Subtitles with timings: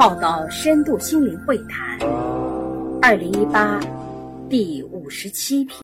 [0.00, 1.98] 报道深度心灵会谈，
[3.02, 3.78] 二零一八
[4.48, 5.78] 第五十七篇。